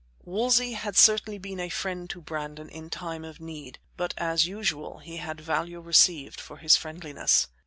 [0.23, 4.97] Wolsey had certainly been a friend to Brandon in time of need, but, as usual,
[4.97, 7.49] he had value received for his friendliness.